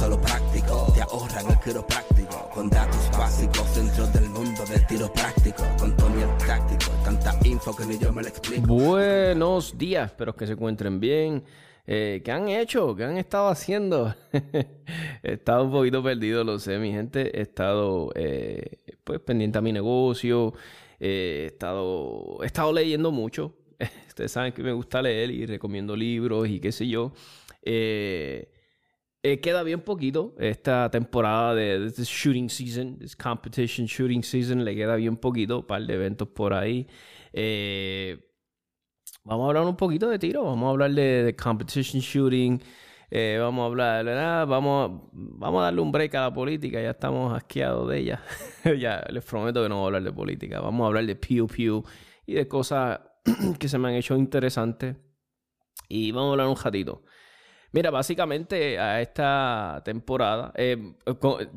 [0.00, 4.86] lo con lo práctico Te ahorran el quiropráctico Con datos básicos dentro del mundo del
[4.86, 10.10] tiro práctico Con Tony el táctico Tanta info que ni yo me explico Buenos días,
[10.10, 11.42] espero que se encuentren bien
[11.86, 12.94] eh, ¿Qué han hecho?
[12.94, 14.14] ¿Qué han estado haciendo?
[15.22, 17.34] he estado un poquito perdido, lo sé, mi gente.
[17.34, 20.52] He estado eh, pues pendiente a mi negocio.
[21.00, 23.54] he, estado, he estado leyendo mucho.
[24.06, 27.12] Ustedes saben que me gusta leer y recomiendo libros y qué sé yo.
[27.62, 28.50] Eh,
[29.36, 34.96] queda bien poquito esta temporada de, de shooting season, this competition shooting season, le queda
[34.96, 36.86] bien poquito, un par de eventos por ahí.
[37.32, 38.18] Eh,
[39.28, 42.62] Vamos a hablar un poquito de tiro, vamos a hablar de, competition shooting,
[43.10, 47.36] eh, vamos a hablar, vamos, vamos a darle un break a la política, ya estamos
[47.36, 48.22] asqueados de ella.
[48.80, 51.46] ya les prometo que no voy a hablar de política, vamos a hablar de Pew
[51.46, 51.84] Pew
[52.24, 53.00] y de cosas
[53.58, 54.96] que se me han hecho interesantes.
[55.90, 57.02] Y vamos a hablar un ratito.
[57.70, 60.94] Mira, básicamente a esta temporada, eh,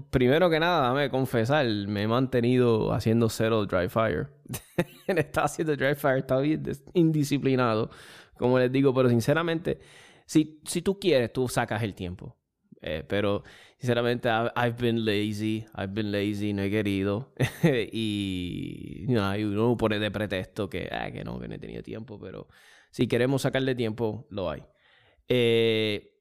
[0.09, 4.27] primero que nada, dame confesar, me he mantenido haciendo cero dry fire.
[5.07, 6.63] está haciendo dry fire, está bien
[6.94, 7.89] indisciplinado,
[8.38, 9.79] como les digo, pero sinceramente,
[10.25, 12.38] si, si tú quieres, tú sacas el tiempo.
[12.81, 13.44] Eh, pero
[13.77, 17.33] sinceramente, I've, been lazy, I've been lazy, no he querido.
[17.91, 22.47] y uno pone de pretexto que, ah, que no, que no he tenido tiempo, pero
[22.89, 24.63] si queremos sacarle tiempo, lo hay.
[25.27, 26.11] Eh,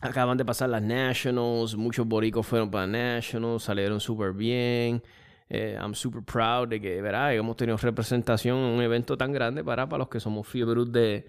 [0.00, 5.02] acaban de pasar las Nationals, muchos boricos fueron para Nationals, salieron súper bien.
[5.48, 7.34] Eh, I'm super proud de que, ¿verdad?
[7.34, 11.28] Hemos tenido representación en un evento tan grande para, para los que somos fiebre de,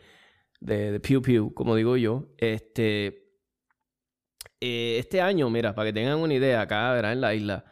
[0.60, 2.28] de, Pew Pew, como digo yo.
[2.38, 3.36] Este,
[4.62, 7.14] eh, este año, mira, para que tengan una idea, acá, ¿verdad?
[7.14, 7.66] En la isla,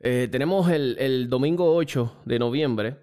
[0.00, 2.96] tenemos el, el, domingo 8 de noviembre,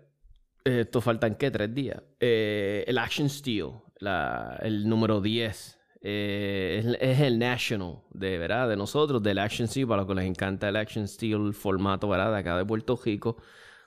[0.64, 1.52] esto faltan, ¿qué?
[1.52, 2.02] Tres días.
[2.20, 3.72] el Action Steel,
[4.02, 5.80] el número 10.
[6.02, 10.26] Eh, es, el national de verdad de nosotros del Action Steel para los que les
[10.28, 12.32] encanta el Action Steel formato ¿verdad?
[12.32, 13.36] de acá de Puerto Rico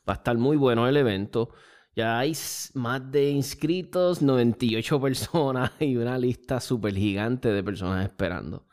[0.06, 1.48] va a estar muy bueno el evento
[1.96, 2.34] ya hay
[2.74, 8.66] más de inscritos 98 personas y una lista súper gigante de personas esperando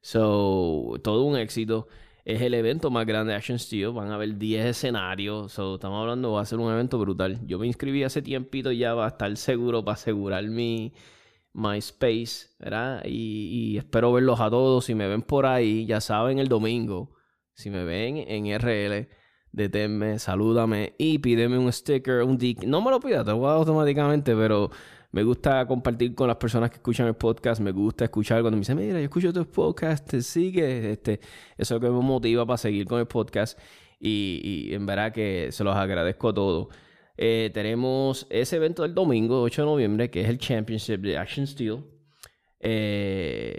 [0.00, 1.86] so todo un éxito
[2.32, 6.00] es el evento más grande de Action Steel van a haber 10 escenarios so, estamos
[6.00, 9.08] hablando va a ser un evento brutal yo me inscribí hace tiempito ya va a
[9.08, 10.92] estar seguro para asegurar mi
[11.52, 13.02] MySpace, ¿verdad?
[13.04, 14.84] Y, espero verlos a todos.
[14.84, 17.16] Si me ven por ahí, ya saben, el domingo,
[17.54, 19.08] si me ven en RL,
[19.52, 22.64] deténme, salúdame y pídeme un sticker, un dick.
[22.64, 24.70] No me lo pida, te lo voy automáticamente, pero
[25.12, 27.60] me gusta compartir con las personas que escuchan el podcast.
[27.60, 30.92] Me gusta escuchar cuando me dicen, mira, yo escucho tu podcast, te sigue.
[30.92, 31.20] Este,
[31.58, 33.58] eso es lo que me motiva para seguir con el podcast.
[33.98, 34.40] Y,
[34.70, 36.68] y en verdad que se los agradezco a todos.
[37.16, 41.46] Eh, tenemos ese evento del domingo, 8 de noviembre, que es el Championship de Action
[41.46, 41.84] Steel.
[42.60, 43.58] Eh,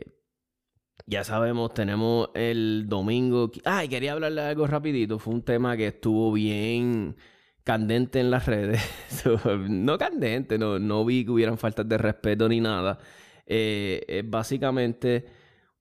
[1.06, 3.51] ya sabemos, tenemos el domingo.
[3.66, 5.19] Ay, quería hablarle algo rapidito.
[5.19, 7.18] Fue un tema que estuvo bien
[7.63, 8.81] candente en las redes.
[9.69, 12.98] no candente, no, no vi que hubieran faltas de respeto ni nada.
[13.46, 15.25] Eh, básicamente,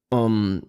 [0.09, 0.61] um,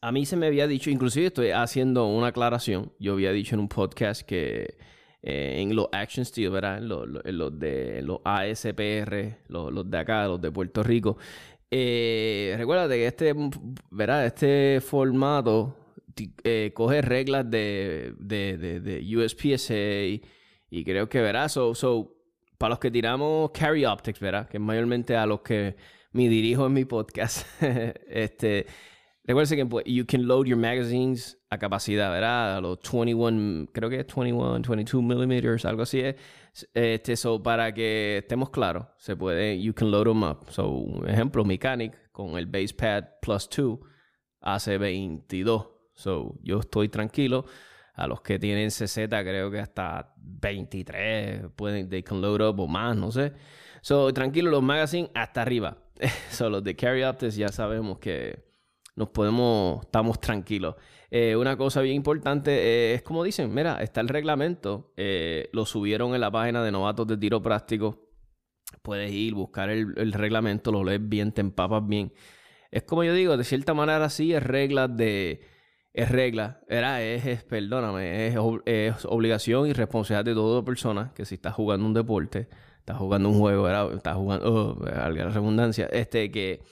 [0.00, 2.92] a mí se me había dicho, inclusive estoy haciendo una aclaración.
[2.98, 4.76] Yo había dicho en un podcast que
[5.22, 6.78] eh, en los Action Steel, ¿verdad?
[6.78, 6.88] En
[7.38, 11.16] los, de los ASPR, los, de acá, los de Puerto Rico.
[11.70, 13.34] Eh, recuérdate que este,
[13.90, 14.26] ¿verdad?
[14.26, 15.76] Este formato
[16.44, 19.74] eh, coge reglas de, de, de, USPSA
[20.70, 21.48] y, creo que, ¿verdad?
[21.48, 22.14] So, so,
[22.58, 24.48] para los que tiramos Carry Optics, ¿verdad?
[24.48, 25.76] Que es mayormente a los que
[26.12, 27.46] me dirijo en mi podcast.
[28.08, 28.66] este,
[29.24, 32.56] recuerden que pues, you can load your magazines a capacidad, ¿verdad?
[32.56, 36.16] A los 21, creo que es 21, 22 millimeters, algo así es.
[36.74, 40.50] Este, so, para que estemos claros, se puede, you can load them up.
[40.50, 43.78] So, ejemplo, Mechanic con el base pad plus 2
[44.42, 45.68] hace 22.
[46.02, 47.44] So, yo estoy tranquilo.
[47.94, 52.66] A los que tienen CZ, creo que hasta 23 pueden, they can load up o
[52.66, 53.32] más, no sé.
[53.82, 55.76] So, tranquilo, los magazines hasta arriba.
[56.30, 58.44] so, los de Carry Optics ya sabemos que
[58.96, 60.76] nos podemos, estamos tranquilos.
[61.10, 66.14] Eh, una cosa bien importante es como dicen, mira, está el reglamento, eh, lo subieron
[66.14, 68.08] en la página de novatos de tiro práctico.
[68.82, 72.12] Puedes ir, buscar el, reglamento, lo lees bien, te empapas bien.
[72.70, 75.51] Es como yo digo, de cierta manera sí es regla de...
[75.94, 81.34] Es regla, era, es, perdóname, es, es, obligación y responsabilidad de toda persona que si
[81.34, 82.48] estás jugando un deporte,
[82.78, 83.92] estás jugando un juego, ¿verdad?
[83.92, 86.62] estás jugando, oh, la redundancia, este, que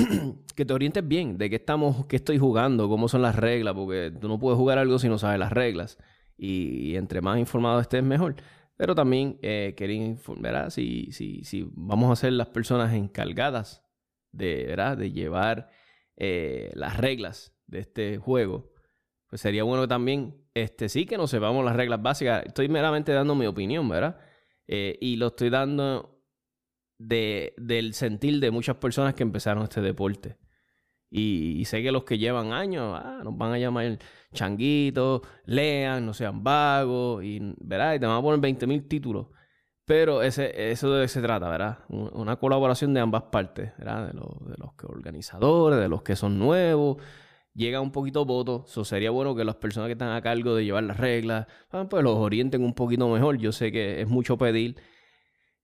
[0.56, 4.12] que te orientes bien de qué estamos, qué estoy jugando, cómo son las reglas, porque
[4.20, 5.98] tú no puedes jugar algo si no sabes las reglas.
[6.36, 8.36] Y, entre más informado estés, mejor.
[8.76, 13.84] Pero también eh, quería informar, si, si, si vamos a ser las personas encargadas
[14.32, 14.96] de, ¿verdad?
[14.96, 15.70] de llevar
[16.16, 18.72] eh, las reglas de este juego,
[19.28, 22.44] pues sería bueno también, este, sí que no sepamos las reglas básicas.
[22.44, 24.18] Estoy meramente dando mi opinión, ¿verdad?
[24.66, 26.20] Eh, y lo estoy dando
[26.98, 30.36] de, del sentir de muchas personas que empezaron este deporte.
[31.12, 33.98] Y, sé que los que llevan años ah, nos van a llamar
[34.32, 37.94] changuitos, lean, no sean vagos, y, ¿verdad?
[37.94, 39.26] y te van a poner 20 mil títulos.
[39.84, 41.78] Pero ese, eso de se trata, ¿verdad?
[41.88, 44.06] Una colaboración de ambas partes, ¿verdad?
[44.06, 46.98] De, los, de los que organizadores, de los que son nuevos.
[47.54, 48.64] Llega un poquito voto.
[48.68, 51.86] Eso sería bueno que las personas que están a cargo de llevar las reglas, ah,
[51.88, 53.38] pues los orienten un poquito mejor.
[53.38, 54.76] Yo sé que es mucho pedir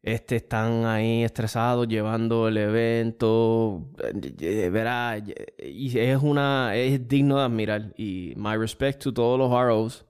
[0.06, 3.90] este, están ahí estresados llevando el evento,
[4.38, 5.18] eh, verá,
[5.58, 7.92] y es una, es digno de admirar.
[7.96, 10.06] Y my respect to todos los ROs,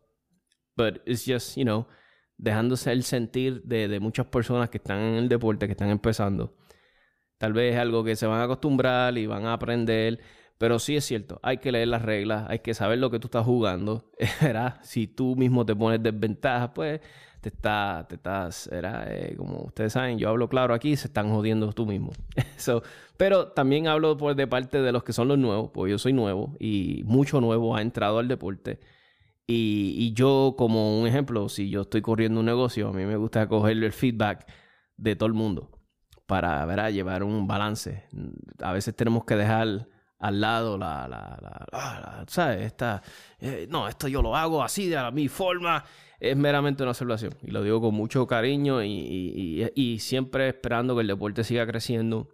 [0.77, 1.87] but it's just, you know,
[2.37, 6.55] dejándose el sentir de, de muchas personas que están en el deporte, que están empezando.
[7.39, 10.21] Tal vez es algo que se van a acostumbrar y van a aprender,
[10.59, 13.27] pero sí es cierto, hay que leer las reglas, hay que saber lo que tú
[13.27, 14.11] estás jugando,
[14.41, 14.79] ¿verdad?
[14.83, 17.01] Si tú mismo te pones desventaja, pues
[17.41, 21.73] te, está, te estás, eh, como ustedes saben, yo hablo claro aquí, se están jodiendo
[21.73, 22.11] tú mismo.
[23.17, 26.13] pero también hablo por de parte de los que son los nuevos, porque yo soy
[26.13, 28.81] nuevo y mucho nuevo ha entrado al deporte.
[29.49, 33.47] Y, yo, como un ejemplo, si yo estoy corriendo un negocio, a mí me gusta
[33.47, 34.45] coger el feedback
[34.97, 35.71] de todo el mundo
[36.27, 36.91] para ¿verdad?
[36.91, 38.05] llevar un balance.
[38.61, 39.87] A veces tenemos que dejar
[40.19, 42.63] al lado la, la, la, ah, ¿sabes?
[42.63, 43.03] Esta,
[43.39, 45.85] eh, no, esto yo lo hago así, de mi forma,
[46.19, 47.35] es meramente una observación.
[47.43, 52.29] Y lo digo con mucho cariño y, siempre esperando que el deporte siga creciendo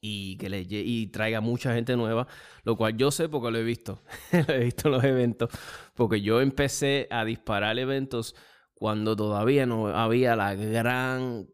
[0.00, 2.26] y que le y traiga mucha gente nueva,
[2.64, 4.00] lo cual yo sé porque lo he visto,
[4.48, 5.50] lo he visto en los eventos,
[5.94, 8.34] porque yo empecé a disparar eventos
[8.74, 11.46] cuando todavía no había la gran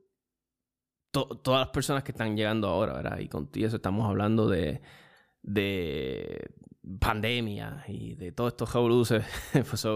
[1.11, 3.19] todas las personas que están llegando ahora, ¿verdad?
[3.19, 4.81] Y contigo eso estamos hablando de
[5.43, 6.51] de
[7.01, 9.25] pandemia y de todos estos revoluces.
[9.53, 9.87] Pues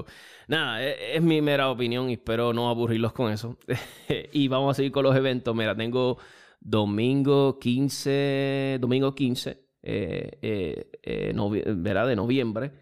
[0.48, 3.58] nada, e, es, mi mera opinión y espero no aburrirlos con eso.
[4.32, 5.54] y vamos a seguir con los eventos.
[5.54, 6.18] Mira, tengo
[6.60, 9.50] domingo 15, domingo 15,
[9.82, 12.72] eh, eh, eh de noviembre.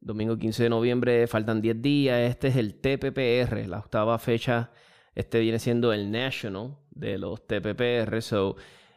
[0.00, 2.30] Domingo 15 de noviembre, faltan 10 días.
[2.30, 4.70] Este es el TPPR, la octava fecha.
[5.14, 8.20] Este viene siendo el National de los TPPR.
[8.20, 8.56] So,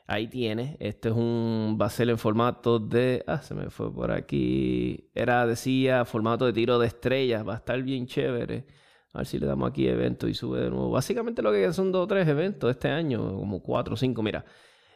[0.10, 0.78] Ahí tiene.
[0.80, 1.78] Este es un.
[1.80, 3.24] Va en formato de.
[3.28, 5.10] Ah, se me fue por aquí.
[5.14, 7.46] Era, decía, formato de tiro de estrellas.
[7.46, 8.66] Va a estar bien chévere.
[9.14, 10.92] A ver si le damos aquí evento y sube de nuevo.
[10.92, 14.46] Básicamente lo que son dos o tres eventos este año, como cuatro o cinco, mira.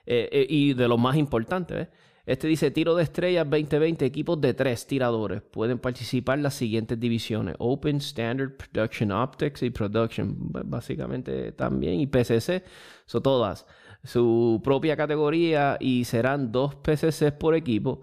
[0.05, 1.89] Eh, eh, y de los más importantes, ¿ves?
[2.25, 5.41] Este dice tiro de estrellas 2020, equipos de tres tiradores.
[5.41, 10.35] Pueden participar las siguientes divisiones: Open, Standard, Production Optics y Production.
[10.39, 11.99] Básicamente también.
[11.99, 12.63] Y PCC,
[13.05, 13.65] son todas
[14.03, 18.01] su propia categoría y serán dos PCCs por equipo.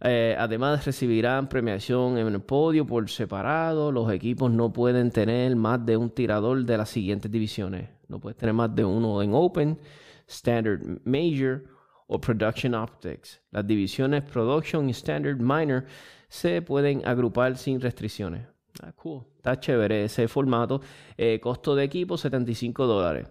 [0.00, 3.92] Eh, además recibirán premiación en el podio por separado.
[3.92, 7.88] Los equipos no pueden tener más de un tirador de las siguientes divisiones.
[8.08, 9.78] No puedes tener más de uno en Open,
[10.26, 11.64] Standard Major
[12.06, 13.40] o Production Optics.
[13.50, 15.84] Las divisiones Production y Standard Minor
[16.28, 18.46] se pueden agrupar sin restricciones.
[18.82, 19.24] Ah, cool.
[19.36, 20.80] Está chévere ese formato.
[21.16, 23.28] Eh, costo de equipo 75 dólares.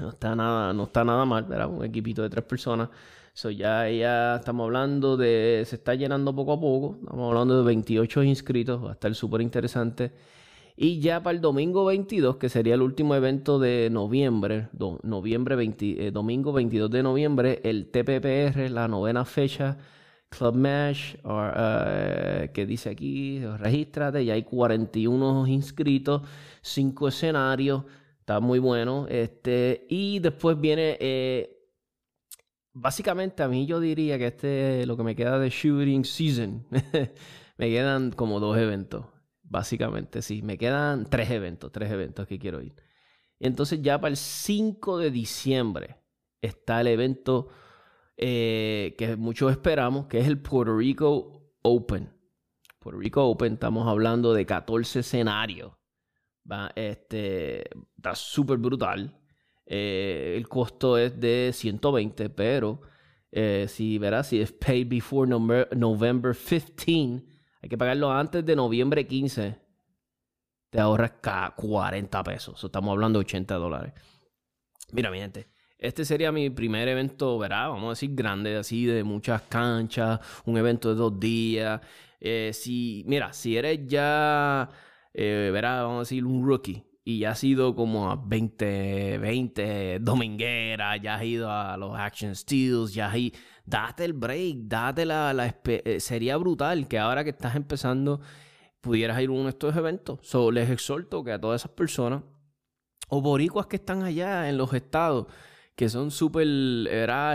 [0.00, 1.68] No está nada, no está nada mal, ¿verdad?
[1.68, 2.88] Un equipito de tres personas.
[3.32, 5.62] So ya, ya estamos hablando de.
[5.66, 6.98] Se está llenando poco a poco.
[7.00, 8.84] Estamos hablando de 28 inscritos.
[8.84, 10.12] Va a estar súper interesante.
[10.76, 14.68] Y ya para el domingo 22, que sería el último evento de noviembre,
[15.02, 19.78] noviembre 20, eh, domingo 22 de noviembre, el TPPR, la novena fecha
[20.36, 26.22] Club Mesh, uh, que dice aquí, regístrate, ya hay 41 inscritos,
[26.62, 27.84] 5 escenarios,
[28.24, 29.06] está muy bueno.
[29.10, 31.58] Este, y después viene, eh,
[32.72, 36.66] básicamente a mí yo diría que este lo que me queda de shooting season.
[37.58, 39.04] me quedan como dos eventos,
[39.42, 42.74] básicamente, sí, me quedan tres eventos, tres eventos que quiero ir.
[43.38, 45.96] Entonces ya para el 5 de diciembre
[46.40, 47.48] está el evento
[48.16, 52.10] eh, que muchos esperamos, que es el Puerto Rico Open.
[52.78, 55.72] Puerto Rico Open, estamos hablando de 14 escenarios.
[56.50, 57.64] Va, este,
[57.96, 59.18] está súper brutal.
[59.66, 62.82] Eh, el costo es de 120, pero
[63.32, 67.24] eh, si verás, si es paid before November 15,
[67.62, 69.58] hay que pagarlo antes de noviembre 15.
[70.70, 71.12] Te ahorras
[71.56, 72.62] 40 pesos.
[72.62, 73.94] estamos hablando de 80 dólares.
[74.92, 75.48] Mira, mi gente.
[75.78, 77.68] Este sería mi primer evento, ¿verdad?
[77.68, 81.80] Vamos a decir grande, así de muchas canchas, un evento de dos días.
[82.20, 84.68] Eh, si, mira, si eres ya,
[85.14, 85.50] eh.
[85.52, 91.16] Vamos a decir un rookie y ya has ido como a 20, 20 domingueras, ya
[91.16, 95.54] has ido a los Action Steels, ya has ido, date el break, date la, la
[95.64, 98.20] eh, sería brutal que ahora que estás empezando
[98.80, 100.18] pudieras ir a uno de estos eventos.
[100.22, 102.22] So, les exhorto que a todas esas personas
[103.08, 105.26] o boricuas que están allá en los estados,
[105.76, 106.46] que son súper,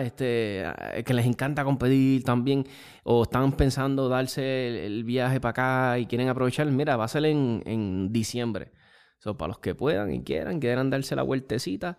[0.03, 2.65] Este, eh, que les encanta competir también,
[3.03, 7.25] o están pensando darse el, viaje para acá y quieren aprovechar, mira, va a ser
[7.25, 8.71] en, en diciembre.
[9.19, 11.97] So, para los que puedan y quieran, quieran darse la vueltecita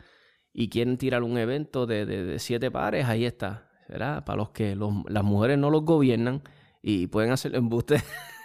[0.52, 3.70] y quieren tirar un evento de, de, siete pares, ahí está.
[3.90, 4.24] ¿verdad?
[4.24, 6.42] Para los que las mujeres no los gobiernan
[6.80, 8.02] y pueden hacer embuste.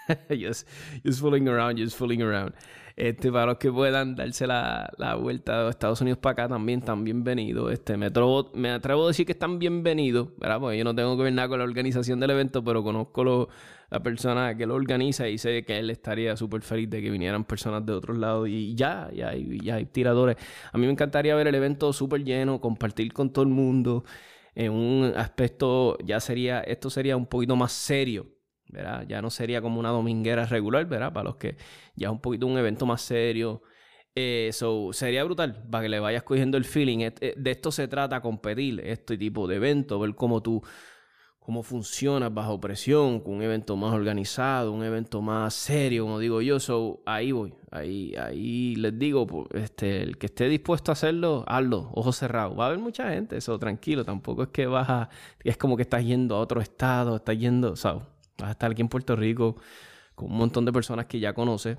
[0.30, 0.68] just,
[1.04, 2.54] just fooling around, just fooling around.
[2.98, 6.80] Este, para los que puedan darse la, la vuelta de Estados Unidos para acá, también
[6.80, 7.74] están bienvenidos.
[7.74, 10.62] Este, me, atrevo, me atrevo a decir que están bienvenidos, ¿verdad?
[10.62, 13.50] Porque yo no tengo que ver nada con la organización del evento, pero conozco
[13.90, 17.44] la persona que lo organiza y sé que él estaría súper feliz de que vinieran
[17.44, 18.48] personas de otros lados.
[18.48, 20.38] Y ya, ya ya hay tiradores.
[20.72, 24.06] A mí me encantaría ver el evento súper lleno, compartir con todo el mundo.
[24.56, 28.35] En un aspecto, ya sería, esto sería un poquito más serio
[29.08, 31.14] ya no sería como una dominguera regular, ¿verdad?
[31.14, 31.58] Para los que
[31.96, 33.62] ya es un poquito un evento más serio.
[34.18, 34.52] Eh,
[34.94, 37.00] sería brutal para que le vayas cogiendo el feeling.
[37.00, 40.64] Eh, de esto se trata, competir, este tipo de evento, ver cómo tú,
[41.38, 46.42] cómo funcionas bajo presión, con un evento más organizado, un evento más serio, como digo
[46.42, 46.62] yo.
[46.62, 51.92] So, ahí voy, ahí, ahí les digo, este, el que esté dispuesto a hacerlo, hazlo,
[51.94, 52.58] ojos cerrados.
[52.58, 55.10] Va a haber mucha gente, eso tranquilo, tampoco es que vas a,
[55.44, 58.04] es como que estás yendo a otro estado, estás yendo, ¿sabes?
[58.38, 59.58] Vas a estar aquí en Puerto Rico
[60.16, 61.78] con un montón de personas que ya conoces,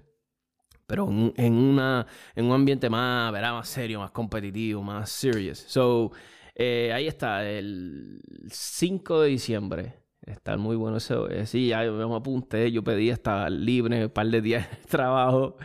[0.86, 3.52] pero en, una, en un ambiente más, ¿verdad?
[3.52, 5.58] más serio, más competitivo, más serious.
[5.58, 6.12] So,
[6.54, 8.20] eh, ahí está, el
[8.50, 9.94] 5 de diciembre.
[10.22, 11.28] Está muy bueno eso.
[11.28, 12.70] Eh, sí, ya me apunté.
[12.72, 15.56] Yo pedí hasta libre un par de días de trabajo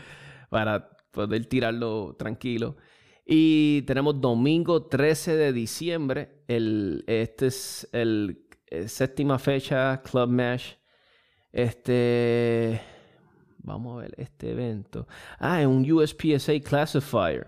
[0.49, 2.77] para poder tirarlo tranquilo.
[3.25, 6.43] Y tenemos domingo 13 de diciembre.
[6.47, 10.80] El, este es el, el séptima fecha, Club Mesh.
[11.51, 12.81] Este.
[13.63, 15.07] Vamos a ver este evento.
[15.37, 17.47] Ah, es un USPSA Classifier.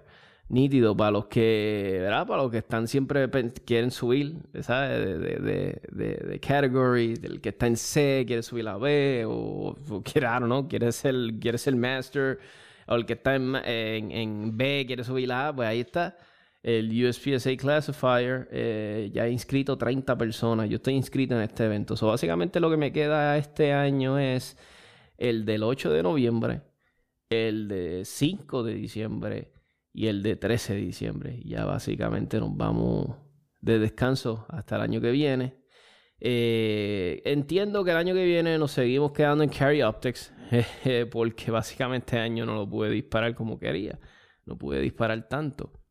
[0.49, 2.27] Nítido para los que, ¿verdad?
[2.27, 3.27] Para los que están siempre
[3.65, 4.99] quieren subir, ¿sabes?
[4.99, 9.75] De, de, de, de, category, del que está en C quiere subir a B, o,
[10.03, 12.39] quiere, I don't know, quiere ser, quiere ser master,
[12.87, 16.15] o el que está en, en, en B quiere subir a A, pues ahí está
[16.63, 18.47] el USPSA Classifier.
[18.51, 20.69] Eh, ya he inscrito 30 personas.
[20.69, 21.95] Yo estoy inscrito en este evento.
[21.95, 24.57] So, básicamente lo que me queda este año es
[25.17, 26.61] el del 8 de noviembre,
[27.29, 29.51] el de 5 de diciembre
[29.93, 31.41] y el de 13 de diciembre.
[31.45, 33.17] Ya básicamente nos vamos
[33.61, 35.57] de descanso hasta el año que viene.
[36.19, 40.33] Eh, entiendo que el año que viene nos seguimos quedando en Carry Optics
[41.11, 43.99] porque básicamente este año no lo pude disparar como quería.
[44.45, 45.82] No pude disparar tanto.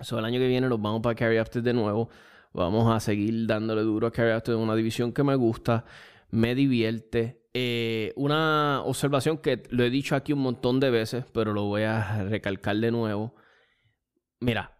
[0.00, 2.08] So, el año que viene nos vamos para Carry After de nuevo.
[2.52, 5.84] Vamos a seguir dándole duro a Carry After, una división que me gusta,
[6.30, 7.42] me divierte.
[7.52, 11.82] Eh, una observación que lo he dicho aquí un montón de veces, pero lo voy
[11.82, 13.34] a recalcar de nuevo.
[14.40, 14.78] Mira,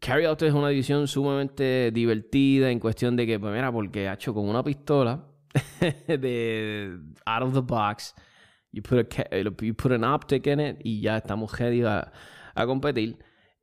[0.00, 4.14] Carry Out es una división sumamente divertida en cuestión de que, pues mira, porque ha
[4.14, 5.24] hecho con una pistola
[7.26, 8.14] out of the box,
[8.72, 12.12] you put, a, you put an optic in it y ya estamos ready a,
[12.54, 13.18] a competir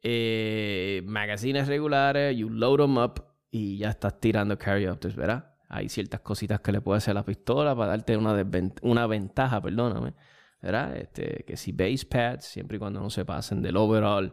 [0.07, 5.55] eh, magazines regulares, you load them up y ya estás tirando carry optics, ¿verdad?
[5.67, 8.35] Hay ciertas cositas que le puede hacer a la pistola para darte una,
[8.83, 10.13] una ventaja, perdóname,
[10.61, 10.95] ¿verdad?
[10.95, 14.31] Este, que si base pads, siempre y cuando no se pasen del overall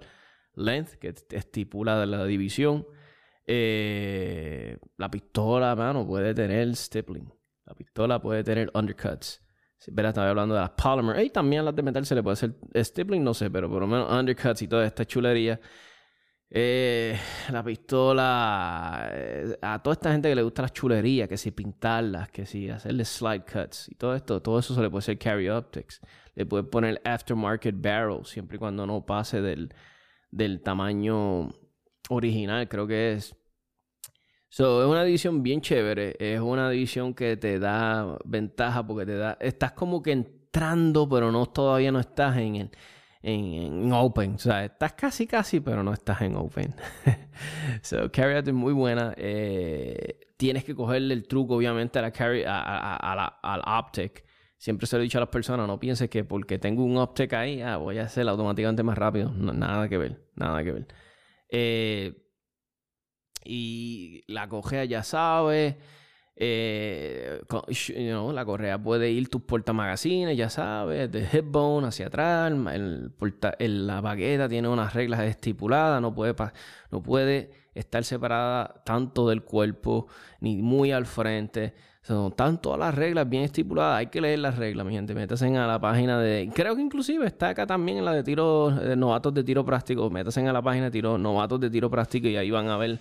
[0.56, 2.86] length que estipula la división.
[3.46, 7.32] Eh, la pistola, mano, puede tener stippling.
[7.64, 9.42] La pistola puede tener undercuts.
[9.88, 11.24] Verá, estaba hablando de las polymer.
[11.24, 13.86] Y también las de metal se le puede hacer stippling, no sé, pero por lo
[13.86, 15.60] menos undercuts y toda esta chulería.
[16.54, 17.18] Eh,
[17.50, 19.08] la pistola.
[19.10, 22.68] Eh, a toda esta gente que le gusta las chulerías, que si pintarlas, que si
[22.68, 26.00] hacerle slide cuts y todo esto, todo eso se le puede hacer carry optics.
[26.34, 29.74] Le puede poner aftermarket barrel, siempre y cuando no pase del,
[30.30, 31.48] del tamaño
[32.10, 33.34] original, creo que es.
[34.52, 36.14] So, es una división bien chévere.
[36.18, 39.38] Es una división que te da ventaja porque te da.
[39.40, 42.70] Estás como que entrando, pero no todavía no estás en el.
[43.22, 46.74] En, open, o sea, estás casi casi, pero no estás en open.
[47.82, 49.14] so, carry out es muy buena.
[49.16, 54.22] Eh, tienes que cogerle el truco, obviamente, a la carry, a, la, al optic.
[54.58, 57.32] Siempre se lo he dicho a las personas, no pienses que porque tengo un optic
[57.32, 59.32] ahí, ah, voy a hacerlo automáticamente más rápido.
[59.32, 60.86] nada que ver, nada que ver.
[61.48, 62.21] Eh,
[63.44, 65.78] y la correa ya sabe.
[66.34, 67.40] Eh,
[68.32, 72.52] la correa puede ir tus portamagazines, ya sabes, de headbone hacia atrás.
[72.78, 73.12] El
[73.86, 76.34] la baqueta tiene unas reglas estipuladas, no puede,
[76.90, 80.06] no puede estar separada tanto del cuerpo
[80.40, 81.74] ni muy al frente.
[82.02, 83.98] Son están todas las reglas bien estipuladas.
[83.98, 85.14] Hay que leer las reglas, mi gente.
[85.14, 86.50] Métanse a la página de.
[86.52, 88.72] Creo que inclusive está acá también en la de tiro.
[88.96, 90.10] novatos de tiro práctico.
[90.10, 91.16] Métanse a la página de tiro.
[91.16, 92.26] Novatos de tiro práctico.
[92.26, 92.98] Y ahí van a ver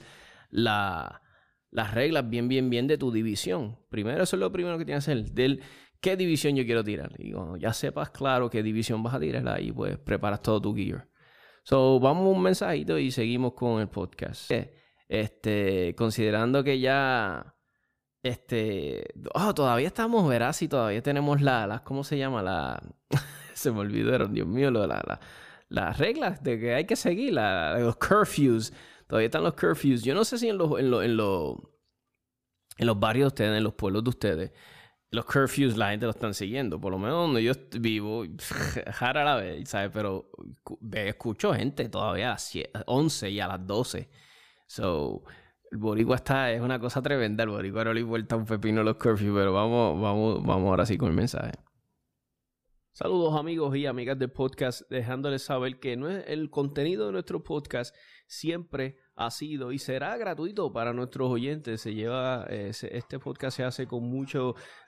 [0.51, 3.79] las reglas bien, bien, bien de tu división.
[3.89, 5.31] Primero, eso es lo primero que tienes que hacer.
[5.31, 5.61] Del
[5.99, 7.11] qué división yo quiero tirar.
[7.17, 10.75] Y cuando ya sepas claro qué división vas a tirar, ahí pues preparas todo tu
[10.75, 11.07] gear.
[11.63, 14.51] So, vamos un mensajito y seguimos con el podcast.
[15.07, 17.55] Este, considerando que ya
[18.23, 19.03] este,
[19.33, 22.43] oh, todavía estamos, verás, y todavía tenemos la, la, ¿cómo se llama?
[22.43, 22.81] La,
[23.53, 25.19] se me olvidaron, Dios mío, lo, la, la,
[25.69, 28.73] las reglas de que hay que seguir, la, los curfews,
[29.11, 30.03] todavía están los curfews.
[30.03, 31.19] Yo no sé si en los, en, en,
[32.77, 34.51] en los barrios de ustedes, en los pueblos de ustedes,
[35.11, 36.79] los curfews la gente lo están siguiendo.
[36.79, 38.23] Por lo menos donde yo vivo,
[38.93, 39.91] jara la vez, ¿sabes?
[39.93, 40.31] Pero
[40.93, 44.09] escucho gente todavía a las 11 y a las 12.
[44.65, 45.25] So,
[45.71, 47.43] el boricua está, es una cosa tremenda.
[47.43, 50.97] El boricua no le importa un pepino los curfews, pero vamos, vamos, vamos ahora sí
[50.97, 51.51] con el mensaje.
[52.93, 57.95] Saludos amigos y amigas del podcast, dejándoles saber que el contenido de nuestro podcast
[58.27, 61.79] siempre ha sido y será gratuito para nuestros oyentes.
[61.79, 64.39] Se lleva, eh, este podcast se hace con mucha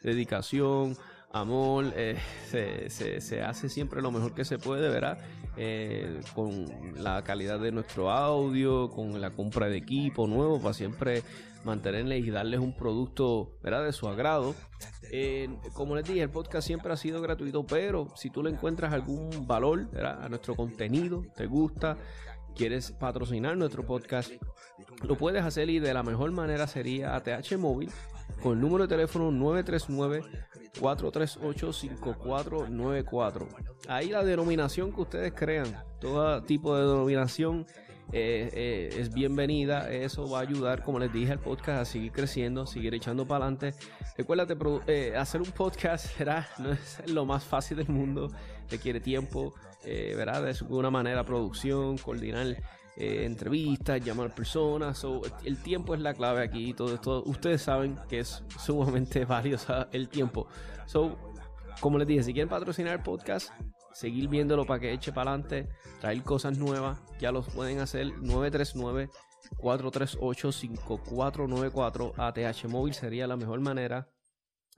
[0.01, 0.97] dedicación,
[1.31, 2.17] amor, eh,
[2.49, 5.19] se, hace siempre lo mejor que se puede, ¿verdad?
[5.55, 6.65] Eh, con
[7.01, 11.23] la calidad de nuestro audio, con la compra de equipo nuevo, para siempre
[11.63, 13.85] mantenerles y darles un producto, ¿verdad?
[13.85, 14.53] De su agrado.
[15.11, 18.93] Eh, como les dije, el podcast siempre ha sido gratuito, pero si tú le encuentras
[18.93, 20.23] algún valor ¿verdad?
[20.23, 21.97] a nuestro contenido, te gusta,
[22.55, 24.31] quieres patrocinar nuestro podcast,
[25.03, 27.89] lo puedes hacer y de la mejor manera sería ATH Móvil
[28.41, 30.23] con el número de teléfono 939
[30.79, 33.47] 438-5494.
[33.87, 37.67] Ahí la denominación que ustedes crean, todo tipo de denominación
[38.11, 39.91] eh, eh, es bienvenida.
[39.91, 43.45] Eso va a ayudar, como les dije, al podcast a seguir creciendo, seguir echando para
[43.45, 43.73] adelante.
[44.17, 44.55] Recuérdate,
[44.87, 48.29] eh, hacer un podcast será, no es lo más fácil del mundo,
[48.69, 49.53] requiere tiempo,
[49.85, 50.43] ¿verdad?
[50.43, 52.57] De alguna manera, producción, coordinar
[52.95, 55.03] eh, entrevistas, llamar personas.
[55.43, 56.73] el tiempo es la clave aquí.
[56.73, 60.47] Todo esto, ustedes saben que es sumamente valioso el tiempo.
[60.85, 61.17] So,
[61.79, 63.51] como les dije, si quieren patrocinar el podcast,
[63.93, 65.69] seguir viéndolo para que eche para adelante,
[66.01, 69.09] traer cosas nuevas, ya los pueden hacer 939
[69.57, 74.09] 438 5494 ATH móvil sería la mejor manera.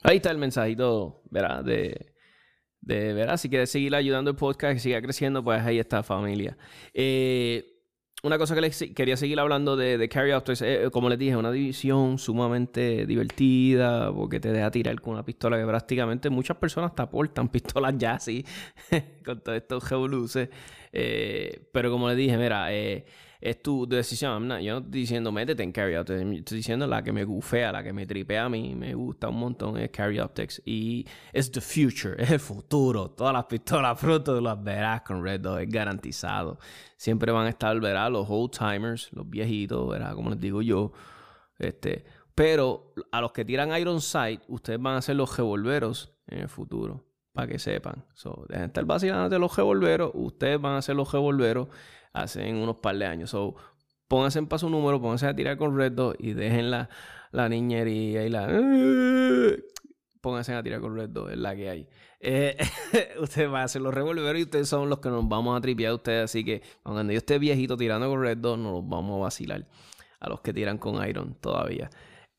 [0.07, 1.65] Ahí está el mensajito, ¿verdad?
[1.65, 2.13] De,
[2.81, 3.37] de, ¿verdad?
[3.39, 6.57] Si quieres seguir ayudando el podcast, que siga creciendo, pues ahí está familia.
[6.95, 7.65] Eh,
[8.23, 11.35] una cosa que les quería seguir hablando de, de Carry Out, eh, como les dije,
[11.35, 16.95] una división sumamente divertida, porque te deja tirar con una pistola que prácticamente muchas personas
[16.95, 18.45] te aportan pistolas ya así,
[19.25, 20.49] con todos estos revoluces.
[20.93, 23.07] Eh, pero como les dije, mira, eh,
[23.47, 24.49] es tu decisión.
[24.61, 26.21] yo no estoy diciendo métete en Carry Optics.
[26.21, 29.39] Estoy diciendo la que me gufea, la que me tripea a mí, me gusta un
[29.39, 30.61] montón es Carry Optics.
[30.65, 33.11] Y es the future, es el futuro.
[33.11, 36.59] Todas las pistolas pronto las verás con Red Dot, es garantizado.
[36.97, 40.93] Siempre van a estar, verás, los old timers, los viejitos, verás, como les digo yo.
[41.57, 42.05] Este,
[42.35, 46.49] pero a los que tiran Iron Sight, ustedes van a ser los revolveros en el
[46.49, 47.05] futuro.
[47.33, 48.07] para que sepan.
[48.15, 50.11] So, dejen de estar vacilando de los revolveros.
[50.15, 51.69] Ustedes van a hacer los revolveros
[52.23, 53.31] hace unos par de años.
[53.31, 53.55] So,
[54.09, 56.89] pónganse en paso número, pónganse a tirar con Red Dot y dejen la,
[57.33, 58.49] la niñería y la...
[60.21, 61.89] Pónganse a tirar con Red Dot, es la que hay.
[62.19, 62.57] Eh,
[63.21, 65.93] ustedes van a hacer los revolveros y ustedes son los que nos vamos a tripear
[65.93, 66.25] a ustedes.
[66.25, 69.67] Así que cuando yo esté viejito tirando con Red Dot, nos los vamos a vacilar.
[70.19, 71.91] A los que tiran con Iron todavía.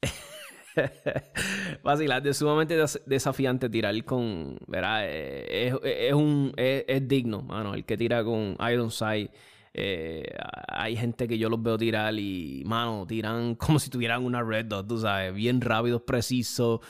[1.84, 4.60] Vacilar, es sumamente desafiante tirar con.
[4.68, 5.02] ¿Verdad?
[5.06, 5.74] Eh,
[6.08, 6.54] es, un.
[6.58, 7.74] Es, digno, mano.
[7.74, 9.32] El que tira con Iron Sight
[9.78, 10.36] eh,
[10.68, 14.66] hay gente que yo los veo tirar y, mano, tiran como si tuvieran una red
[14.66, 16.82] dot, tú sabes, bien rápidos, precisos.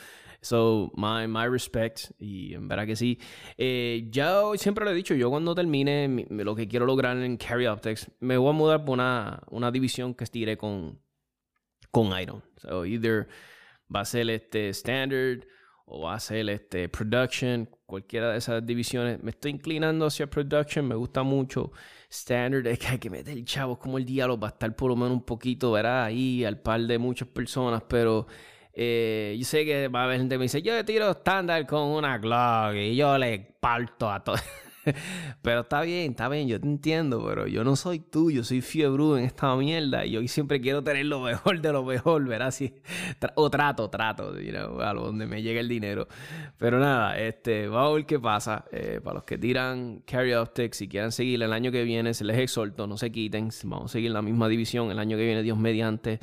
[0.41, 2.11] So, my, my respect.
[2.19, 3.19] Y en verdad que sí.
[3.57, 7.67] Eh, ya siempre lo he dicho, yo cuando termine lo que quiero lograr en Carry
[7.67, 11.01] Optics, me voy a mudar por una, una división que estire con,
[11.91, 12.41] con Iron.
[12.61, 13.27] So, either
[13.93, 15.45] va a ser este Standard
[15.89, 19.23] o va a ser este Production, cualquiera de esas divisiones.
[19.23, 21.71] Me estoy inclinando hacia Production, me gusta mucho.
[22.09, 24.95] Standard es que hay que meter chavos como el diálogo va a estar por lo
[24.95, 28.27] menos un poquito, verá, ahí al par de muchas personas, pero
[28.73, 31.83] eh, yo sé que va a haber gente que me dice, yo tiro estándar con
[31.83, 34.35] una Glock y yo le parto a todo.
[35.41, 38.61] pero está bien, está bien, yo te entiendo, pero yo no soy tú, yo soy
[38.61, 42.53] fiebre en esta mierda y yo siempre quiero tener lo mejor de lo mejor, ¿verdad?
[43.35, 44.33] o trato, trato,
[44.81, 46.07] a donde me llegue el dinero.
[46.57, 48.65] Pero nada, este, vamos a ver qué pasa.
[48.71, 52.23] Eh, para los que tiran Carry Optics y quieran seguir el año que viene, se
[52.23, 54.91] les exhorto, no se quiten, vamos a seguir la misma división.
[54.91, 56.19] El año que viene, Dios mediante,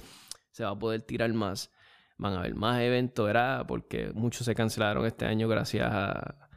[0.51, 1.71] se va a poder tirar más.
[2.17, 3.67] Van a haber más eventos, ¿verdad?
[3.67, 6.49] Porque muchos se cancelaron este año gracias a,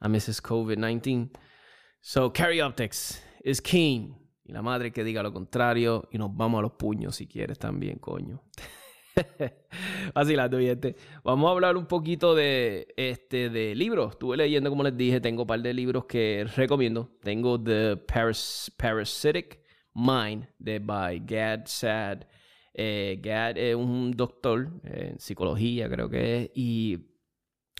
[0.00, 0.42] a Mrs.
[0.42, 1.30] COVID-19.
[2.06, 4.12] So, Carry Optics is king.
[4.44, 6.06] Y la madre que diga lo contrario.
[6.12, 8.42] Y nos vamos a los puños si quieres también, coño.
[10.14, 10.96] Así la gente.
[11.24, 14.12] Vamos a hablar un poquito de, este, de libros.
[14.12, 17.08] Estuve leyendo, como les dije, tengo un par de libros que recomiendo.
[17.22, 17.96] Tengo The
[18.76, 19.60] Parasitic
[19.94, 22.26] Mind de by Gad Sad.
[22.74, 27.13] Eh, Gad es un doctor en psicología, creo que es, y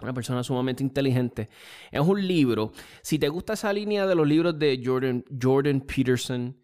[0.02, 1.48] una persona sumamente inteligente.
[1.90, 2.72] Es un libro.
[3.02, 6.56] Si te gusta esa línea de los libros de Jordan, Jordan Peterson,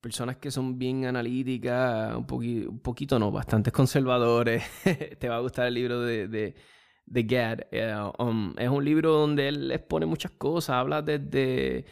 [0.00, 2.26] personas que son bien analíticas, un,
[2.68, 4.64] un poquito no, bastante conservadores,
[5.18, 6.54] te va a gustar el libro de, de,
[7.06, 7.60] de Gad.
[7.72, 11.84] Eh, um, es un libro donde él expone muchas cosas, habla desde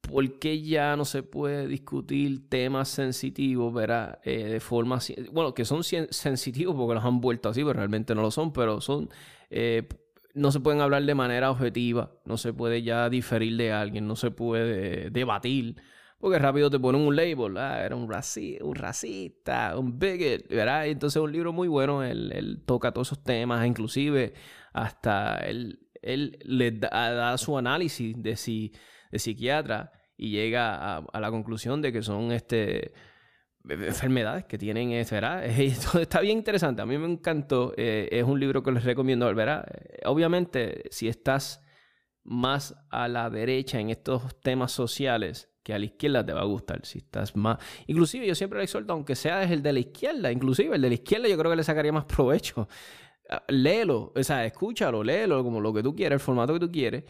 [0.00, 4.18] por qué ya no se puede discutir temas sensitivos, ¿verdad?
[4.24, 4.98] Eh, de forma,
[5.30, 8.80] bueno, que son sensitivos porque los han vuelto así, pero realmente no lo son, pero
[8.80, 9.10] son...
[9.50, 9.86] Eh,
[10.34, 14.16] no se pueden hablar de manera objetiva, no se puede ya diferir de alguien, no
[14.16, 15.76] se puede debatir,
[16.18, 20.86] porque rápido te ponen un label, ah, era un, un racista, un bigot, ¿verdad?
[20.86, 24.34] Entonces es un libro muy bueno, él, toca todos esos temas, inclusive
[24.72, 28.72] hasta él, él le da, su análisis de, si,
[29.10, 32.92] de psiquiatra y llega a, a la conclusión de que son este
[33.68, 35.44] enfermedades que tienen, ¿verdad?
[36.00, 39.66] está bien interesante, a mí me encantó, eh, es un libro que les recomiendo, ¿verdad?
[39.72, 41.62] Eh, obviamente, si estás
[42.24, 46.44] más a la derecha en estos temas sociales que a la izquierda te va a
[46.44, 47.58] gustar, si estás más...
[47.86, 50.94] Inclusive yo siempre le exhorto, aunque sea el de la izquierda, inclusive el de la
[50.94, 52.68] izquierda yo creo que le sacaría más provecho.
[53.30, 56.70] Ah, léelo, o sea, escúchalo, léelo como lo que tú quieres, el formato que tú
[56.70, 57.04] quieres,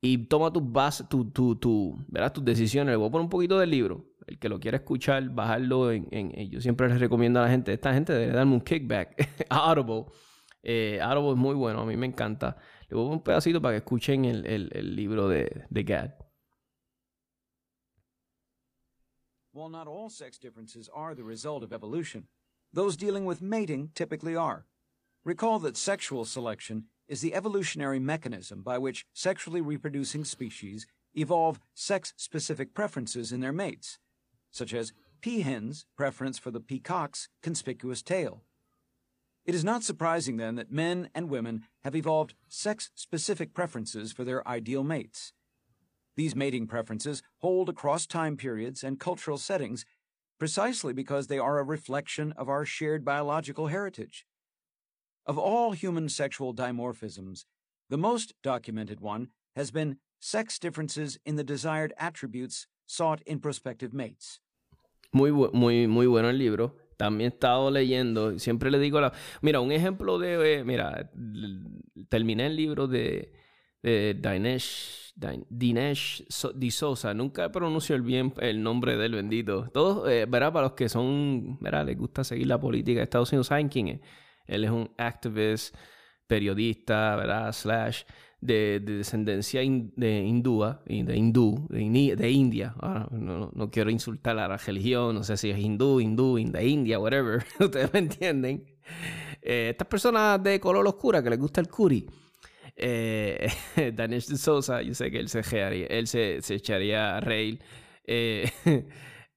[0.00, 2.32] y toma tus bases, tu, tu, tu, ¿verdad?
[2.32, 2.92] tus decisiones.
[2.92, 6.08] Le voy a poner un poquito del libro el que lo quiera escuchar, bajarlo en,
[6.10, 9.70] en, Yo siempre les recomiendo a la gente, esta gente debe darme un kickback a
[9.70, 10.06] Audible.
[10.62, 12.56] Eh, Audible es muy bueno, a mí me encanta.
[12.88, 16.14] Le voy a un pedacito para que escuchen el, el, el libro de, de Gad.
[19.52, 22.24] While not all sex differences are the result of evolution,
[22.72, 24.66] those dealing with mating typically are.
[25.24, 32.12] Recall that sexual selection is the evolutionary mechanism by which sexually reproducing species evolve sex
[32.16, 33.98] specific preferences in their mates
[34.56, 34.92] such as
[35.22, 38.42] peahens' preference for the peacock's conspicuous tail.
[39.44, 44.46] It is not surprising then that men and women have evolved sex-specific preferences for their
[44.46, 45.32] ideal mates.
[46.16, 49.84] These mating preferences hold across time periods and cultural settings
[50.38, 54.26] precisely because they are a reflection of our shared biological heritage.
[55.24, 57.44] Of all human sexual dimorphisms,
[57.88, 63.92] the most documented one has been sex differences in the desired attributes sought in prospective
[63.92, 64.40] mates.
[65.12, 66.76] Muy, muy, muy bueno el libro.
[66.96, 69.12] También he estado leyendo, siempre le digo la...
[69.42, 70.60] Mira, un ejemplo de...
[70.60, 71.10] Eh, mira,
[72.08, 73.32] terminé el libro de,
[73.82, 75.12] de Dinesh,
[75.50, 77.12] Dinesh D'Souza.
[77.12, 79.68] Nunca pronuncio el bien el nombre del bendito.
[79.74, 80.52] Todos, eh, ¿verdad?
[80.52, 81.84] Para los que son, ¿verdad?
[81.86, 84.00] Les gusta seguir la política de Estados Unidos, ¿saben quién es?
[84.46, 85.76] Él es un activist,
[86.26, 87.52] periodista, ¿verdad?
[87.52, 88.04] Slash
[88.40, 92.74] de, descendencia de hindúa, de hindú, de, India.
[93.10, 96.98] no, no, quiero insultar a la religión, no sé si es hindú, hindú, de India,
[96.98, 97.44] whatever.
[97.60, 98.64] Ustedes me entienden.
[99.42, 102.06] Eh, estas personas de color oscura que les gusta el curry.
[102.76, 103.48] Eh,
[103.94, 105.40] Daniel de Sosa, yo sé que él se,
[105.88, 107.60] él se, se echaría a reír.
[108.04, 108.50] Eh,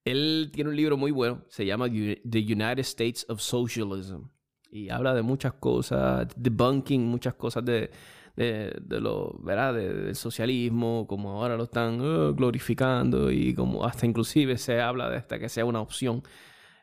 [0.05, 4.23] él tiene un libro muy bueno, se llama The United States of Socialism.
[4.71, 7.89] Y habla de muchas cosas, debunking muchas cosas de,
[8.43, 9.73] de, lo, ¿verdad?
[9.73, 15.17] del socialismo, como ahora lo están uh, glorificando y como hasta inclusive se habla de
[15.17, 16.23] esta que sea una opción.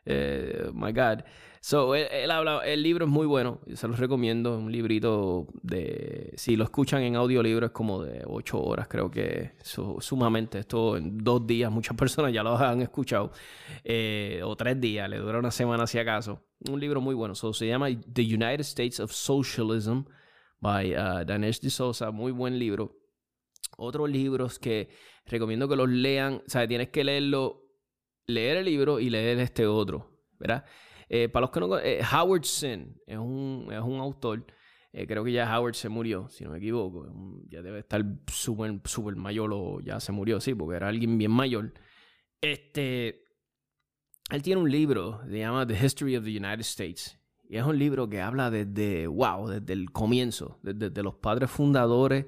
[0.05, 1.25] Eh, my God.
[1.61, 6.55] So, él, habla, el libro es muy bueno, se los recomiendo, un librito de, si
[6.55, 11.45] lo escuchan en audiolibro es como de ocho horas, creo que sumamente, esto en dos
[11.45, 13.33] días, muchas personas ya lo han escuchado,
[13.83, 16.41] eh, o tres días, le dura una semana si acaso.
[16.71, 20.03] Un libro muy bueno, se llama The United States of Socialism
[20.61, 22.97] by uh, Danesh D'Souza, muy buen libro.
[23.79, 24.89] Otros libros que
[25.27, 27.63] recomiendo que los lean, o sea, tienes que leerlo,
[28.27, 30.65] leer el libro y leer este otro, ¿verdad?
[31.09, 34.47] Eh, para los que no eh, Howard Zinn es un, es un autor,
[34.93, 37.07] eh, creo que ya Howard se murió, si no me equivoco,
[37.49, 41.31] ya debe estar súper super mayor o ya se murió, sí, porque era alguien bien
[41.31, 41.75] mayor.
[42.41, 43.25] Este,
[44.31, 47.19] él tiene un libro, se llama The History of the United States.
[47.49, 52.27] Y es un libro que habla desde, wow, desde el comienzo, desde, los padres fundadores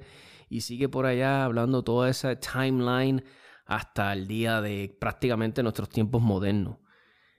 [0.49, 3.25] y sigue por allá hablando toda esa timeline
[3.67, 6.77] hasta el día de prácticamente nuestros tiempos modernos.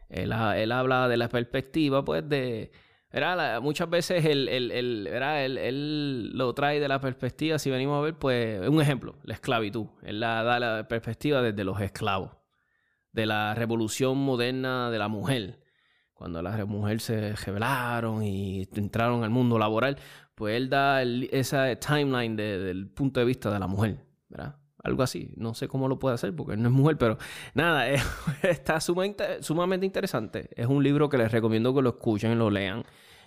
[0.10, 2.72] Él, él habla de la perspectiva, pues, de...
[3.12, 8.68] Era, muchas veces él, él, lo trae de la perspectiva, si venimos a ver, pues,
[8.68, 9.88] un ejemplo, la esclavitud.
[10.04, 12.32] Él la, da la perspectiva desde los esclavos,
[13.12, 15.69] de la revolución moderna de la mujer
[16.20, 19.98] cuando las mujeres se rebelaron y entraron al mundo laboral,
[20.36, 24.58] pues él da esa timeline del punto de vista de la mujer, ¿verdad?
[24.84, 25.32] Algo así.
[25.38, 27.18] No sé cómo lo puede hacer porque él no es mujer, pero
[27.54, 27.88] nada,
[28.44, 30.50] está sumamente, sumamente interesante.
[30.58, 32.84] Es un libro que les recomiendo que lo escuchen y lo lean.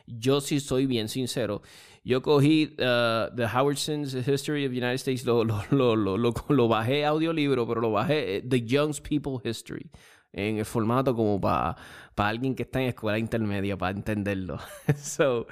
[0.06, 1.62] Yo sí soy bien sincero.
[2.04, 6.68] Yo cogí uh, The Howardson's History of the United States, lo, lo, lo, lo, lo
[6.68, 9.90] bajé audiolibro, pero lo bajé eh, The Young People History
[10.32, 11.76] en el formato como para
[12.16, 14.58] alguien que está en escuela intermedia, para entenderlo.
[14.96, 15.46] so,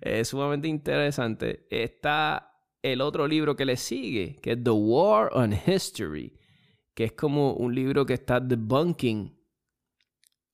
[0.00, 1.66] es sumamente interesante.
[1.70, 6.36] Está el otro libro que le sigue, que es The War on History,
[6.94, 9.38] que es como un libro que está debunking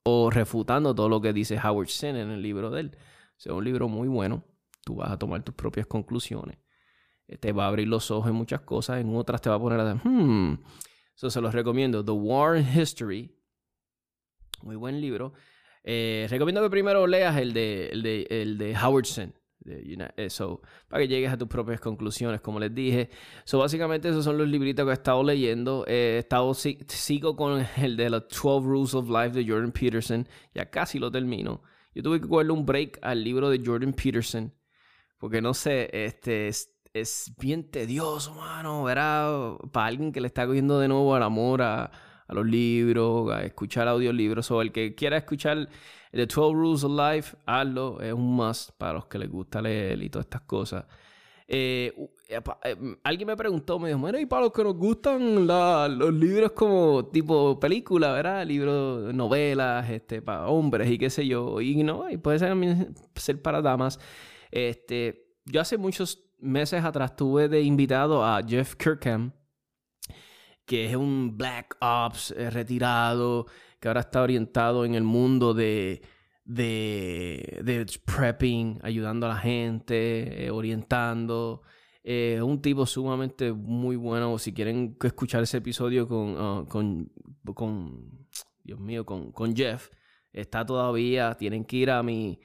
[0.05, 2.97] o refutando todo lo que dice Howard Zinn en el libro de él.
[3.39, 4.45] es un libro muy bueno.
[4.85, 6.59] Tú vas a tomar tus propias conclusiones.
[7.39, 9.81] Te va a abrir los ojos en muchas cosas, en otras te va a poner
[9.81, 10.63] a hmm.
[11.15, 12.05] Se los recomiendo.
[12.05, 13.40] The War on History
[14.63, 15.33] muy buen libro.
[15.83, 19.35] Eh, recomiendo que primero leas el de, el de, el de Howardson.
[20.17, 23.11] Eso, para que llegues a tus propias conclusiones, como les dije.
[23.45, 25.85] So, básicamente, esos son los libritos que he estado leyendo.
[25.87, 30.27] he estado, sigo con el de los 12 Rules of Life de Jordan Peterson.
[30.55, 31.63] Ya casi lo termino.
[31.95, 34.53] Yo tuve que cogerle un break al libro de Jordan Peterson.
[35.19, 38.85] Porque no sé, este es, es bien tedioso, mano.
[38.85, 41.91] Verá, para alguien que le está cogiendo de nuevo al amor a
[42.31, 44.51] a los libros, a escuchar audiolibros.
[44.51, 45.69] O el que quiera escuchar
[46.13, 48.01] The 12 Rules of Life, hazlo.
[48.01, 50.85] Es un must para los que les gusta leer y todas estas cosas.
[51.49, 51.93] Eh,
[52.29, 56.15] eh, eh, alguien me preguntó, me dijo, bueno, y para los que nos gustan los
[56.15, 58.47] libros como tipo película, ¿verdad?
[58.47, 61.61] Libros, novelas, este, para hombres y qué sé yo.
[61.61, 62.57] Y no, y puede ser,
[63.17, 63.99] ser para damas.
[64.53, 69.33] Este, yo hace muchos meses atrás tuve de invitado a Jeff Kirkham,
[70.65, 73.47] que es un Black Ops eh, retirado,
[73.81, 76.03] que ahora está orientado en el mundo de,
[76.45, 81.63] de, prepping, ayudando a la gente, eh, orientando.
[82.03, 84.39] Es eh, un tipo sumamente muy bueno.
[84.39, 87.11] Si quieren escuchar ese episodio con, ah, con,
[87.55, 88.27] con,
[88.63, 89.91] Dios mío, con, con Jeff,
[90.33, 91.35] está todavía.
[91.35, 92.41] Tienen que ir a mi,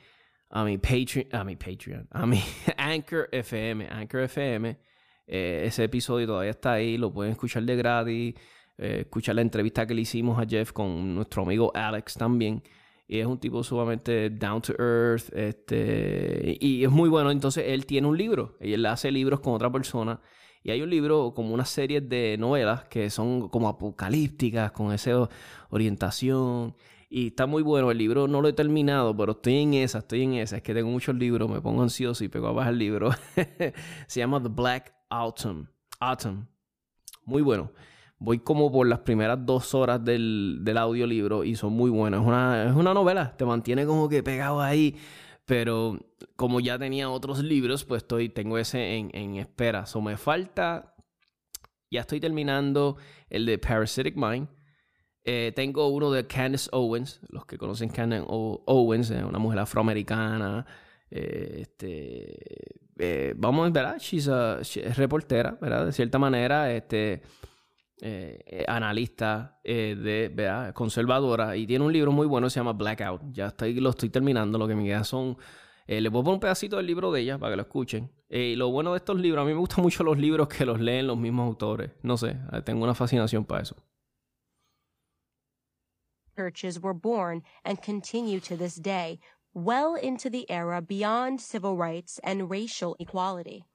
[0.50, 2.42] a mi Patreon, a mi Patreon, a mi
[2.78, 4.78] Anchor FM, Anchor FM
[5.28, 8.36] eh, ese episodio todavía está ahí, lo pueden escuchar de gratis.
[8.78, 12.62] Eh, escuchar la entrevista que le hicimos a Jeff con nuestro amigo Alex también.
[13.08, 15.32] Y es un tipo sumamente down to earth.
[15.34, 17.32] Este, y es muy bueno.
[17.32, 18.58] Entonces él tiene un libro.
[18.60, 20.20] Y él hace libros con otra persona.
[20.64, 25.30] Y hay un libro como una serie de novelas que son como apocalípticas, con esa
[25.70, 26.76] orientación.
[27.08, 27.92] Y está muy bueno.
[27.92, 30.58] El libro no lo he terminado, pero estoy en esa, estoy en esa.
[30.58, 33.12] Es que tengo muchos libros, me pongo ansioso y pego a el libro.
[34.08, 35.68] Se llama The Black Autumn.
[36.00, 36.48] Autumn.
[37.26, 37.72] Muy bueno.
[38.18, 42.22] Voy como por las primeras dos horas del, audiolibro y son muy buenos.
[42.22, 44.96] Es una, es una novela, te mantiene como que pegado ahí.
[45.46, 46.00] Pero
[46.36, 49.86] como ya tenía otros libros, pues estoy, tengo ese en, en espera.
[49.86, 50.96] So me falta,
[51.92, 52.98] ya estoy terminando
[53.30, 54.48] el de Parasitic Mind.
[55.24, 60.66] Eh, tengo uno de Candace Owens, los que conocen Candace Owens, una mujer afroamericana.
[61.10, 63.98] Eh, este, eh, vamos, ¿verdad?
[64.00, 65.58] She's a, es reportera.
[65.62, 67.22] De cierta manera, este,
[68.68, 70.74] analista de, ¿verdad?
[70.74, 71.56] Conservadora.
[71.56, 73.22] Y tiene un libro muy bueno, se llama Blackout.
[73.32, 75.38] Ya estoy, lo estoy terminando, lo que me queda son...
[75.88, 78.12] les voy a poner un pedacito del libro de ella para que lo escuchen.
[78.30, 80.80] y lo bueno de estos libros, a mí me gustan mucho los libros que los
[80.80, 81.92] leen los mismos autores.
[82.04, 83.76] No sé, tengo una fascinación para eso.
[86.36, 89.20] churches were born and continue to this day,
[89.56, 93.66] well into the era beyond civil rights and racial equality.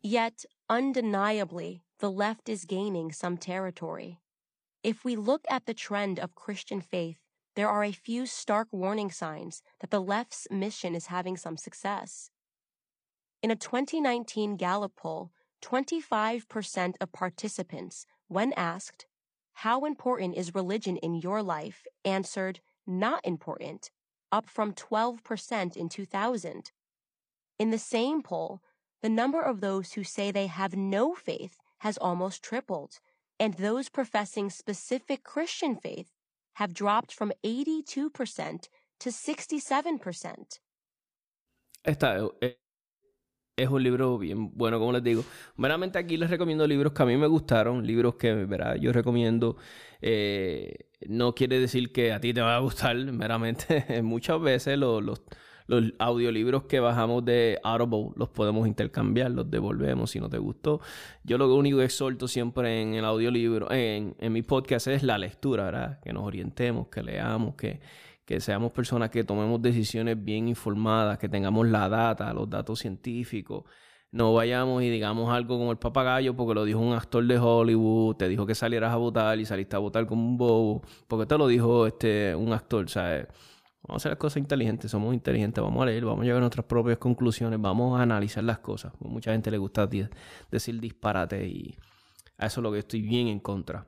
[0.00, 4.20] Yet, undeniably, the left is gaining some territory.
[4.84, 7.18] If we look at the trend of Christian faith,
[7.56, 12.30] there are a few stark warning signs that the left's mission is having some success.
[13.42, 19.06] In a 2019 Gallup poll, 25% of participants, when asked,
[19.52, 21.84] how important is religion in your life?
[22.04, 23.90] answered, not important,
[24.32, 26.70] up from 12% in 2000.
[27.58, 28.60] In the same poll,
[29.02, 32.98] the number of those who say they have no faith has almost tripled,
[33.38, 36.12] and those professing specific Christian faith
[36.54, 38.68] have dropped from 82%
[39.00, 40.58] to 67%.
[41.84, 42.30] Esta,
[43.58, 45.24] es un libro bien bueno, como les digo.
[45.56, 48.76] Meramente aquí les recomiendo libros que a mí me gustaron, libros que ¿verdad?
[48.76, 49.56] yo recomiendo.
[50.00, 55.02] Eh, no quiere decir que a ti te va a gustar, meramente muchas veces los,
[55.02, 55.22] los,
[55.98, 60.80] audiolibros que bajamos de Audible los podemos intercambiar, los devolvemos si no te gustó.
[61.24, 65.18] Yo lo único que exhorto siempre en el audiolibro, en, en mi podcast es la
[65.18, 66.00] lectura, ¿verdad?
[66.00, 67.80] Que nos orientemos, que leamos, que
[68.28, 73.64] que seamos personas que tomemos decisiones bien informadas, que tengamos la data, los datos científicos.
[74.10, 78.16] No vayamos y digamos algo como el papagayo porque lo dijo un actor de Hollywood,
[78.16, 81.38] te dijo que salieras a votar y saliste a votar como un bobo, porque te
[81.38, 83.28] lo dijo este un actor, ¿sabes?
[83.82, 86.40] Vamos a hacer las cosas inteligentes, somos inteligentes, vamos a leer, vamos a llegar a
[86.40, 88.92] nuestras propias conclusiones, vamos a analizar las cosas.
[89.00, 89.88] Mucha gente le gusta
[90.50, 91.78] decir disparate y
[92.36, 93.86] a eso es lo que estoy bien en contra.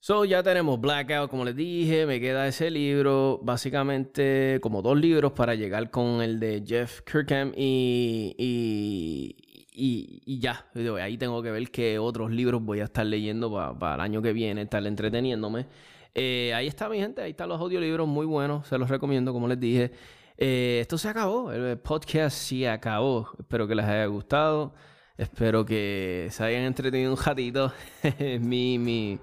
[0.00, 5.32] So, ya tenemos Blackout, como les dije, me queda ese libro, básicamente como dos libros
[5.32, 10.66] para llegar con el de Jeff Kirkham y, y, y, ya,
[11.02, 14.32] ahí tengo que ver qué otros libros voy a estar leyendo para el año que
[14.32, 15.66] viene, estar entreteniéndome.
[16.14, 19.48] Eh, ahí está mi gente, ahí están los audiolibros muy buenos, se los recomiendo, como
[19.48, 19.90] les dije.
[20.36, 24.74] Eh, esto se acabó, el podcast se acabó, espero que les haya gustado,
[25.16, 27.72] espero que se hayan entretenido un ratito.
[28.40, 29.18] mi, mi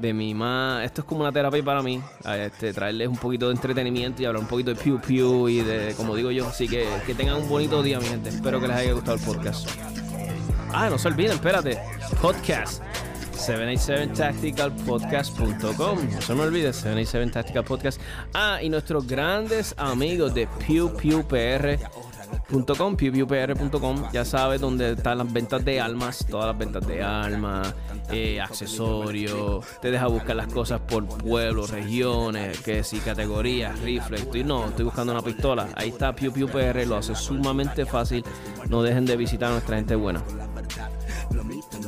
[0.00, 0.84] de mi más.
[0.84, 2.00] Esto es como una terapia para mí.
[2.24, 5.94] Este, traerles un poquito de entretenimiento y hablar un poquito de Pew Pew y de,
[5.96, 6.48] como digo yo.
[6.48, 8.30] Así que que tengan un bonito día, mi gente.
[8.30, 9.68] Espero que les haya gustado el podcast.
[10.72, 11.78] Ah, no se olviden, espérate.
[12.20, 12.80] Podcast.
[13.34, 15.98] 787tacticalpodcast.com.
[16.12, 18.00] No se me olvide, 787tacticalpodcast.
[18.34, 21.78] Ah, y nuestros grandes amigos de Pew Pew PR
[22.50, 27.74] .com, ya sabes dónde están las ventas de almas, todas las ventas de almas,
[28.10, 34.44] eh, accesorios, te deja buscar las cosas por pueblos, regiones, que si categorías, rifles, estoy,
[34.44, 38.24] no, estoy buscando una pistola, ahí está PewPewPR, lo hace sumamente fácil,
[38.68, 40.22] no dejen de visitar a nuestra gente buena.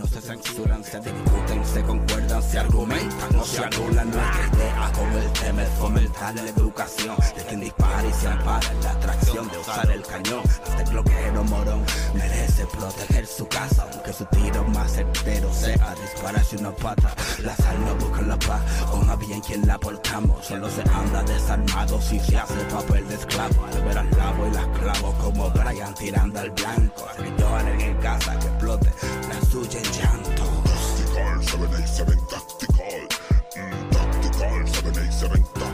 [0.03, 5.13] No se censuran, se discuten, se concuerdan, se argumentan, no se anulan nuestra idea con
[5.13, 9.59] el tema es fomentar la educación de quien dispara y se ampara la atracción de
[9.59, 10.43] usar el cañón.
[10.67, 11.85] Este bloqueo morón
[12.15, 17.15] merece proteger su casa, aunque su tiro más certero sea dispararse una pata.
[17.39, 18.61] La sal no busca la paz,
[18.91, 20.45] o más bien quien la portamos.
[20.45, 23.67] Solo se anda desarmado si se hace papel de esclavo.
[23.67, 27.07] Al ver al lavo y las clavo como Brian tirando al blanco.
[27.39, 28.91] Yo en casa que explote
[29.29, 30.45] la suya llanto.
[30.65, 33.09] Tactical, 787 Tactical.
[33.57, 35.72] Mm, tactical, 787 Tactical.